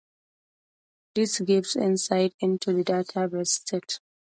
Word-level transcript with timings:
This 1.13 1.41
gives 1.41 1.75
insight 1.75 2.33
into 2.41 2.73
the 2.73 2.83
database 2.83 3.49
state 3.49 3.99